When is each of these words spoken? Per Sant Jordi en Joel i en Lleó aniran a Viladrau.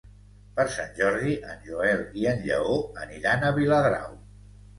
Per 0.59 0.63
Sant 0.75 0.95
Jordi 0.99 1.33
en 1.49 1.59
Joel 1.67 2.01
i 2.23 2.25
en 2.33 2.41
Lleó 2.47 2.79
aniran 3.05 3.47
a 3.47 3.53
Viladrau. 3.61 4.19